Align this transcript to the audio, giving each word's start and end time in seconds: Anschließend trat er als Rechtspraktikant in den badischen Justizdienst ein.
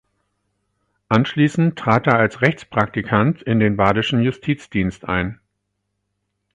Anschließend 1.09 1.77
trat 1.77 2.07
er 2.07 2.15
als 2.15 2.41
Rechtspraktikant 2.41 3.43
in 3.43 3.59
den 3.59 3.77
badischen 3.77 4.19
Justizdienst 4.23 5.07
ein. 5.07 5.39